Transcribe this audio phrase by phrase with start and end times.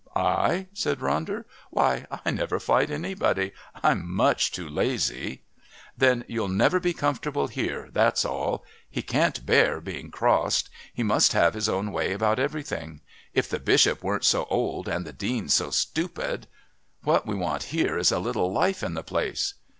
[0.15, 1.45] "I?" said Ronder.
[1.69, 3.51] "Why, I never fight anybody.
[3.83, 5.43] I'm much too lazy."
[5.95, 8.65] "Then you'll never be comfortable here, that's all.
[8.89, 10.71] He can't bear being crossed.
[10.91, 13.01] He must have his way about everything.
[13.35, 16.47] If the Bishop weren't so old and the Dean so stupid....
[17.03, 19.53] What we want here is a little life in the place."